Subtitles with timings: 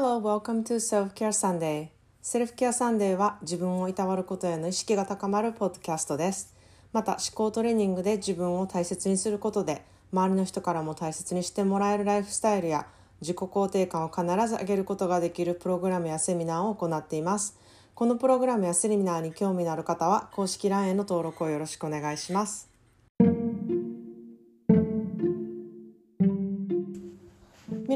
[0.00, 1.88] Hello, welcome to Self Care Sunday.
[2.22, 6.54] セルフケアサンデーは自分をいたわることへの意識が高まるポッドキャストです。
[6.92, 12.86] また思考トレーニングで自分を大切にすることで周りの人からも大切にしてもらえるライフスタイルや
[13.20, 17.58] 自己肯定感を必ず上げることができるプログラムやセミナーを行っています。
[17.96, 22.70] このプログラムやセミナーに興味のある方は公式 LINE への登録をよろしくお願いします。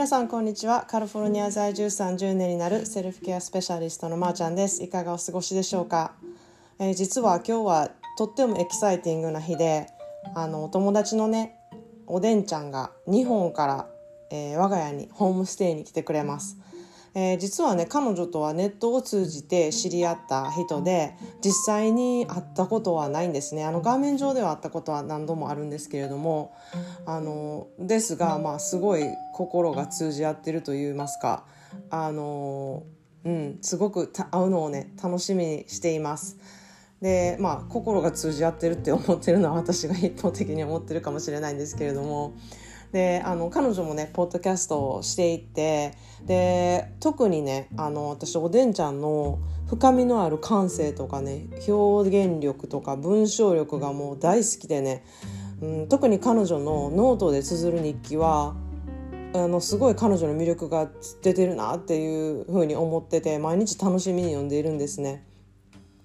[0.00, 0.86] 皆さんこんにちは。
[0.88, 4.82] カリフォルニア在住30年になるセルフケアスペシャリストのまーちゃんです。
[4.82, 6.14] いかがお過ごしでしょうか、
[6.78, 9.88] えー実は今日はとってもエキサイティングな日で
[10.34, 11.54] あのお友達のね
[12.06, 13.90] おでんちゃんが日本から、
[14.30, 16.56] えー我が家にホームステイに来てくれます、
[17.14, 21.14] えー実はね彼女とはネットを通じて知り合った人で
[21.44, 26.54] 実際に会ったことはないんですねあの画面上では会ったことは何度もあるんですけれども
[27.06, 31.44] あのですがまあすごい心が通じ合ってると言いますか
[31.90, 32.84] あの
[33.24, 36.38] うんすごく会うのをね楽しみにしています。
[37.02, 42.34] でまあ心が通じ合ってるって思ってるのは私が一方的に思ってるかもしれないんですけれども
[42.92, 45.94] であの彼女もねポッドキャストをしていて
[46.26, 49.38] で特にねあの私おでんちゃんの
[49.68, 55.04] 深みのある感性とかね表現力とか文章力がもう大好きでね、
[55.62, 58.56] うん、特に彼女のノートで綴る日記は
[59.32, 60.90] あのすごい彼女の魅力が
[61.22, 65.24] 出てるなっていうふうに思ってて毎日楽しみに読んでいるんですね。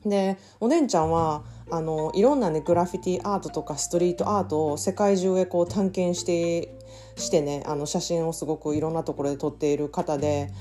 [0.06, 6.78] でおでんちゃんはあのいろんなねグラフィティアートとかストリートアートを世界中へこう探検して
[7.16, 10.52] してねあの写真をすごくいろんなところで撮っている方で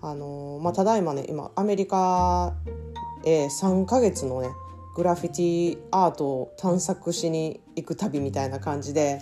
[0.00, 2.54] あの、まあ、ただいまね今アメリカ
[3.24, 4.48] へ3ヶ月のね
[4.96, 9.20] グラフィティアートを探索しに行く旅みたいな感じで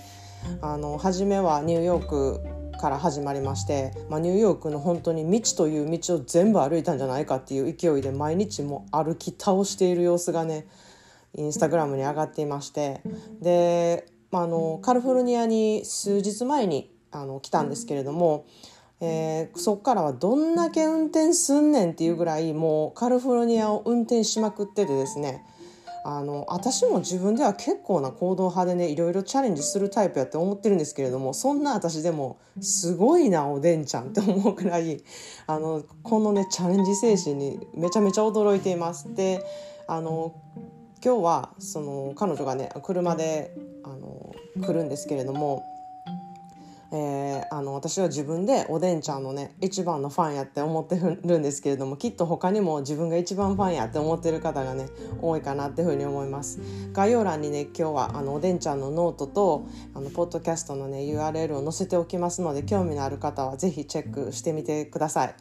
[0.61, 10.67] あの初めはニューヨークから始まりまして、まあ、ニューヨークの本当に道という道を全部歩いたんじゃないかっていう勢いで毎日も歩き倒している様子がね
[11.35, 13.01] インスタグラムに上がっていまして。
[13.41, 18.47] で、まあ、あのカリフォルニアに数日前にあの来たんですけれども、
[19.01, 25.45] えーそっからはどんだけ運転すんねんっていうぐらいもうカリフォルニアを運転しまくっててですね。
[26.05, 35.03] あの私も自分では結構な行動派でねいろいろチャレンジするタイプやって思ってるんですけれどもそんな私でもすごいなおでんちゃんって思うくらい
[35.47, 39.15] あのこのねチャレンジ精神にめちゃめちゃ驚いています。
[39.15, 39.45] で
[39.87, 40.35] あの
[41.05, 44.35] 今日はその彼女がね車であの
[44.65, 45.65] 来るんですけれども、
[46.93, 54.89] えーあの私は自分でおでんちゃんのね一番のファンやって思ってるんですけれどもきっと他にも自分が一番ファンやって思ってる方がね
[55.21, 56.61] 多いかなっていうふうに思います。
[56.93, 59.65] 概要欄にね今日はあのおでんちゃんのノートと
[59.95, 65.35] あのポッドキャストのね URL を載せておきますので興味のある方はぜひチェックしてみてください。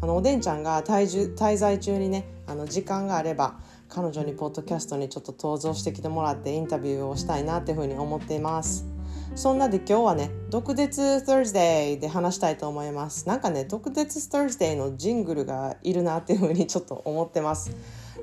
[0.00, 3.54] あのおでんちゃんが滞滞在中にねあの時間があれば
[3.88, 8.91] 彼女にポッドキャストにちょっと登場してきてもらってインタビューをしたいなっていうふうに思っています。
[9.34, 13.26] そんなで今日はね「毒舌 Thursday」で話したいと思います。
[13.26, 17.72] なんかね「毒舌 Thursday」のジングルがいるなっていうふうにちょっと思ってます。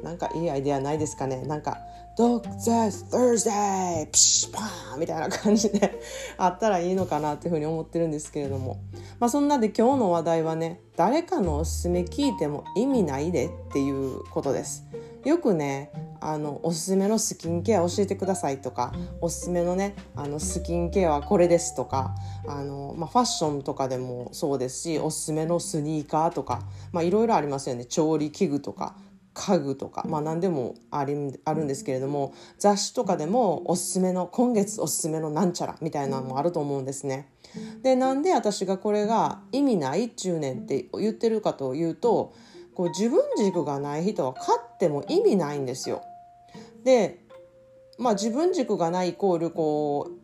[0.04, 1.42] なんかいいアイデアないですかね？
[1.42, 1.80] なんか
[2.20, 6.02] 「毒舌 Thursday」ピシッパーンみたいな感じで
[6.38, 8.82] あったらいいのかなっていうふうに思ってるんですけれども。
[9.20, 14.86] まあそんなで今日の話題はね誰かのおすすめ聞いても意味ないでっていうことです。
[15.24, 22.16] よくねあのおすすめのスキンケア教えてくださいとかおすすめのねあのスキンケアはこれですとか
[22.48, 26.62] あの、まあ、ファッションとかでもそうですしおすすめのスニーカーとか
[27.02, 27.86] いろいろありますよね。
[27.86, 28.96] 調理器具とか
[29.40, 37.30] 家具とか、まあ、何でもありあるんですけれども雑誌とかでもおすすめの今月おすすめのなんちゃらみたいなのもあると思うんですね。
[37.82, 42.34] でなんで私がこれが意味ないっちゅうねんって言ってるかというと
[42.76, 46.04] こう自分軸がない人は買っても意味ないんですよ。
[46.84, 47.20] で
[47.98, 50.20] まあ自分軸がないイコールこう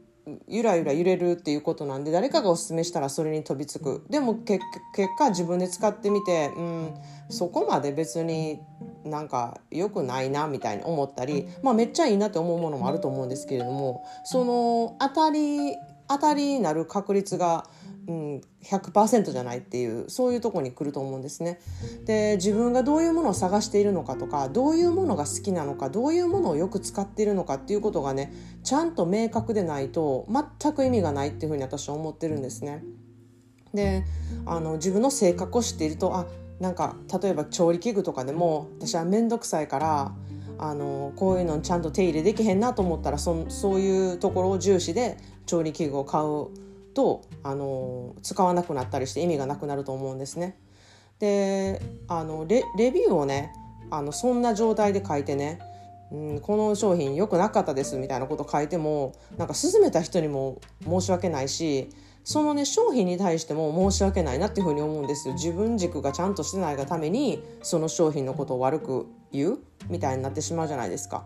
[0.47, 4.63] ゆらゆら揺れるっていうことなんで誰かがおすすめしたらそれに飛びつくでも結
[4.95, 6.93] 結果自分で使ってみてうん
[7.29, 8.59] そこまで別に
[9.05, 15.75] なんか良くないなみたいに思ったり、まあ、めっちゃいいなって思うものもあると思うんですけれどもその当たり
[16.07, 17.67] 当たりになる確率が、
[18.07, 21.59] うん、100%じゃないっていうそういうとこに来ると思うんですね。
[22.05, 32.83] で自分がどういうものを探しているのかとかどういうものが好きなのかどういうものをよく使っているのかっていうことがねちゃんと明確でないと全く意味がないっていうふうに私は思ってるんですね。
[33.73, 34.03] で
[34.45, 36.27] あの自分の性格を知っているとあ
[36.59, 40.15] なんか例えば調理器具とかでも私は面倒くさいから
[40.57, 46.47] あのこういうのちゃんと手入れできへんなと思ったらそそういうところを重視で調理器具を買う
[46.93, 50.57] とあの使わなくなったりして意味がなくなると思うんですね。
[51.19, 53.53] であのレレビューをね
[53.91, 55.59] あのそんな状態で書いてね、
[56.11, 61.89] うん、この商品良くなかったですみたいなこと書いてもなんか勧めた人にも申し訳ないし
[62.25, 65.35] そのね商品に対しても申し訳ないなっていうふうに思うんですよ。
[65.35, 71.25] 自分軸がちゃんとしてないがためにその商品のことを悪く言うみたいになってしまうじゃないですか。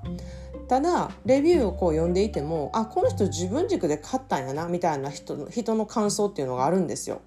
[0.67, 7.21] ただレビューをこう読んでいてもあこの人自分軸で買ったんやなみたいな人の人の感想っていうのがあるんですよ。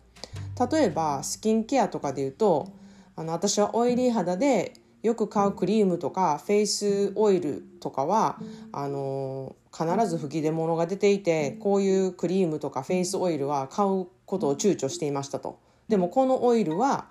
[0.70, 2.68] 例えばスキンケアとかで言うと
[3.16, 8.38] あの私はオイリー肌でよく買うクリームとかフェイスオイルとかは
[8.72, 15.58] あの必ず吹き出物が出ていてこういうクリームとかフェイスオイルは買うことを躊躇していましたと。
[15.88, 17.06] でもこのオイルは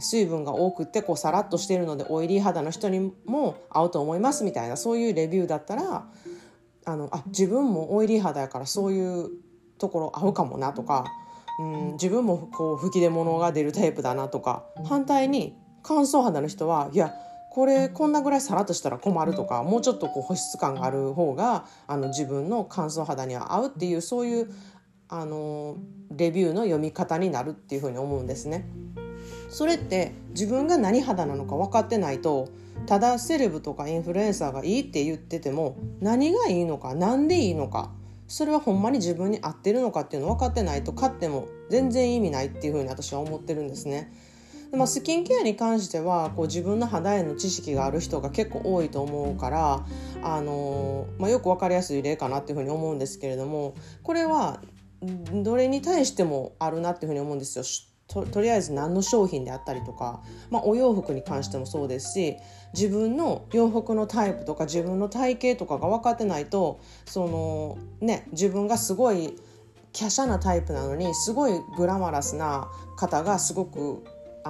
[0.00, 6.06] 水分が多くてこうさらっとしているのでオイリー肌の人にも合うと思いますみたいなそういうレビューだったら
[6.84, 9.30] あのあ自分もオイリー肌やからそういう
[9.78, 11.04] ところ合うかもなとか、
[11.60, 17.14] うん、自分もこう吹き出物が出るタイプだなとか反対に乾燥肌の人はいや
[17.58, 24.50] これこんなぐらいさらっとしたら困るとかもうちょっとこう保湿感がある方があの自分の乾燥肌には合うっていうそういう
[25.08, 25.76] あの
[26.16, 28.64] レビューの読み方になるっていうふに思うんですね。
[29.48, 32.48] それって自分が何肌なのか分かってないと
[32.86, 37.90] ただセレブとかインフルエンサーがいいって言ってても何がいいのか何でいいのか
[38.28, 44.12] それはほんまに自分に合ってるのかっていうの分かってないと買っても全然意味ないっていうふうに私は思ってるんですね。
[44.70, 49.86] でまあ、スキンケアに関してはこう自分の肌への知識がある人が結構多いと思うから、
[50.22, 54.60] あのー、まあ、よく分かりやすい例かなっていうふうに思うんですけれどもこれは
[55.32, 57.64] どれに対してもあるなっていうふうに思うんですよ。
[58.08, 62.36] ととりあえず何の商品であったりとか、まあ、お洋服に関してもそうですし
[62.72, 69.36] 自分の洋服のタイプとか自分の体型とかが分かってないとそのね自分がすごい
[69.92, 74.02] 華奢なタイプなのにすごいグラマラスな方がすごく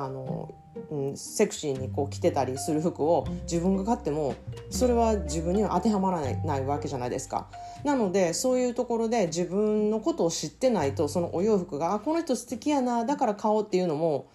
[0.04, 0.54] あの、
[0.90, 4.34] うん、セクシーにこう着てたりする服を自分が買っても
[4.70, 7.48] それは自分には当てはまらないないわけじゃないですか。
[7.84, 14.30] なのでそういうところで自分のことを知ってないとそのお洋服があこの人素敵やなだから買おうっていうのも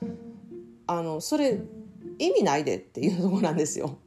[0.87, 1.59] あのそれ
[2.19, 3.97] 意味ないでっていうとこなんですよ。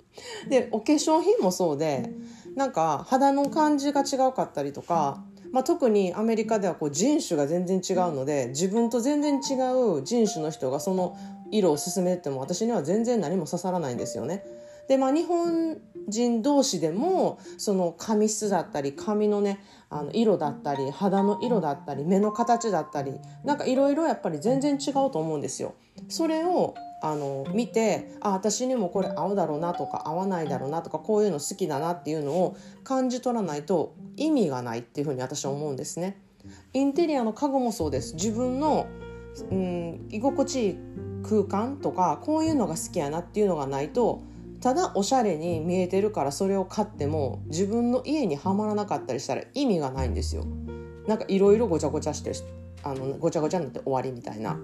[0.49, 2.11] でお化粧品もそうで
[2.55, 9.55] なんか肌の感じが違うかったりとかまあ、特にアメリカではこう人種が全然違うので自分と全然違
[9.99, 11.17] う人種の人がその
[11.51, 14.45] 色を勧めても私には全然何も刺さらないんですよね。
[14.89, 15.79] でまあ、日本
[16.09, 19.59] 人同士でもその髪質だったり髪のね
[19.91, 23.13] あの色だったり肌の色だったり目の形だったり
[23.45, 25.75] なんかいろいろやっぱり全然違うと思うんですよ。
[26.09, 36.21] それをあの見てあ私にもこれ合うだろうなとか合わないだろうなとかこういうの好きだなっていうのを感じ取らないと意味がないっていうふうに私は思うんですね。
[36.73, 38.87] インテリアの家具もそうです自分の、
[39.51, 40.79] うん、居心地いい
[41.27, 44.23] 空間とかこういうのが好きやなっていうのがないと
[44.61, 50.45] ただおしゃれに見えてるからそれを買っても自分の家にはまらなかったりしたら意味がないんですよ。
[51.07, 52.33] なんかいろいろごちゃごちゃして
[52.83, 54.59] あのごちゃごちゃになって終わりみたいな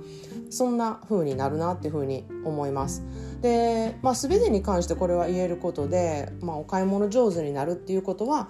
[0.51, 3.03] そんな風になるなっていう風に思います。
[3.41, 8.49] で、まあ、全てに関してこれは言えることで、まあ、お買い物上手になるっていうことは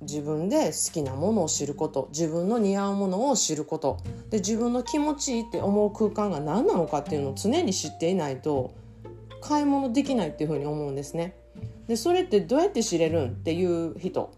[0.00, 3.98] 自分で好きなものを知ること自分の似合うものを知ること
[4.30, 8.74] で自分の気持ちいいって思う空間が何なのかっていうのを常に知っていないと
[9.42, 11.36] 買い物できないっていうふうに思うんですね。
[11.88, 14.32] でそれってどうやって知れるんっていう人、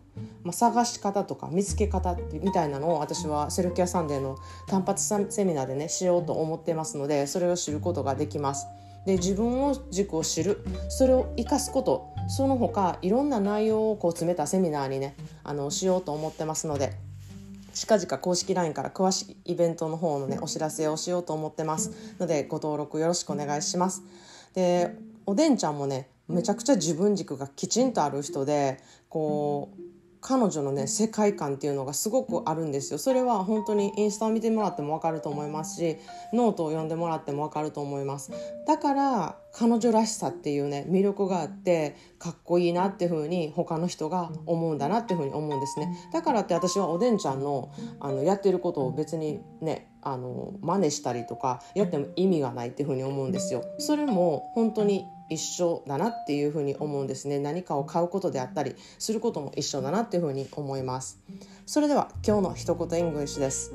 [0.44, 8.66] まあ、探し方とか見つけ方みたいなのを私はセルフケアサンデーの単発セミナーでねしようと思ってますのでそれを知ることができます。
[9.06, 16.92] で自分を軸を知るそれを生かすことその他いろんな内容をこう詰めたセミナーにねあのしようと思ってますので
[17.72, 24.02] 近々公式 LINE から詳しいイベントの方のねお知らせをしようと思ってますのでご登録よろしくお願いします。
[24.54, 24.94] で
[25.24, 29.80] おでんちゃんもねめちゃくちゃ自分軸がきちんとある人でこう
[30.20, 32.98] 彼女のね世界観っていうのがすごくあるんですよ。
[32.98, 35.96] それは本当にインスタを見てもらっても分かると思いますし
[36.32, 38.32] ノートを読んでもらっても分かると思います。
[38.66, 45.96] だから彼女らしさっていうね魅力があってかっこいいなっていうふうに他の人が思うんだなっていうふうに思うんですね。
[46.12, 53.64] だからって私はおでんちゃんのあのやってることを別にねあの真似したりとかやっても意味がないっていうふうに思うんですよ。
[53.78, 57.38] それも本当に一緒だなっていうふうに思うんですね。
[57.38, 61.20] 何かを買うことであったりすることも一緒だなっていうふうに思います。
[61.66, 63.72] それでは今日の一言 English です。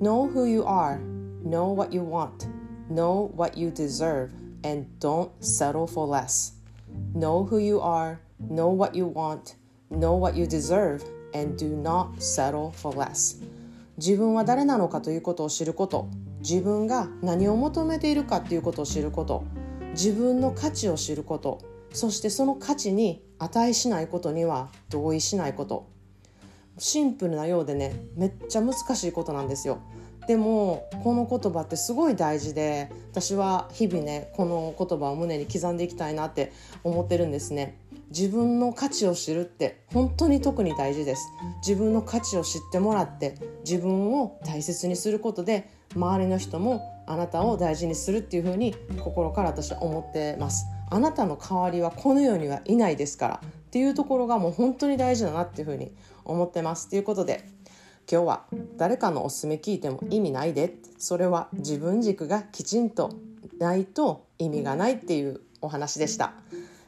[0.00, 0.98] Know who you are.
[1.44, 2.48] Know what you want.
[2.90, 4.30] Know what you deserve.
[4.62, 6.54] And don't settle for less.
[7.14, 9.54] Know who you are Know what you want
[9.90, 11.02] Know what you deserve
[11.34, 13.42] and do not settle for less.
[13.96, 16.08] 自分は誰なのかということを知ること。
[16.40, 19.44] 自分が何を求めているかっていうことを知ること。
[19.90, 21.60] 自分の価値を知ること。
[21.92, 25.88] そしてその価値に値しないことには同意しないこと。
[26.78, 29.80] シンプルなようでねめっちゃ難しいことなんですよ。
[30.26, 36.52] でもこの言葉ってすごい大事で私は日々ねこの言葉を胸に刻んでいきたいなって
[36.84, 37.78] 思ってるんですね。
[38.10, 41.22] 自分の価値を知るって本当に特に大事です。
[41.66, 50.66] 自分の価値を知ってもらって自分を大切にすることで周りの人もあなたを大事にするっていうふうに心から私は思ってます。
[50.90, 55.92] あなたの代わりはこの世にはいないですからっていうところがもう本当に大事だなっていうふうに
[56.24, 56.88] 思ってます。
[56.88, 57.44] ということで
[58.10, 58.44] 今日は
[58.76, 63.10] 誰かのおすすめ聞いても意味ないでそれは自分軸がきちんと
[63.60, 66.32] ないと意味がないっていうお話でした。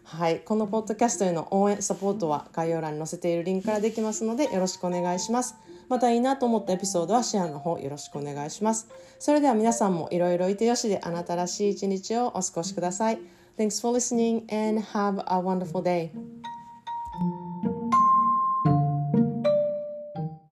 [0.02, 5.54] はいこのポッドキャストへの応援サポートは概要欄に載せているリンクからできますのでよろしくお願いします。
[5.88, 8.88] またいいなと思ったエピソードはシェアの方よろしくお願いします。
[9.20, 13.20] それでは皆さんもいろいろいてよしであなたらしい一日をお過ごしください。
[13.56, 16.10] Thanks for listening and have a wonderful day.